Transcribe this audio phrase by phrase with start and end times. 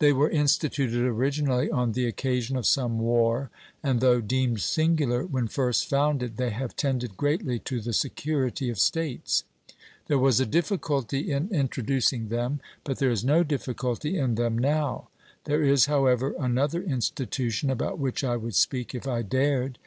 [0.00, 3.50] They were instituted originally on the occasion of some war,
[3.84, 8.80] and, though deemed singular when first founded, they have tended greatly to the security of
[8.80, 9.44] states.
[10.08, 15.06] There was a difficulty in introducing them, but there is no difficulty in them now.
[15.44, 19.78] There is, however, another institution about which I would speak, if I dared.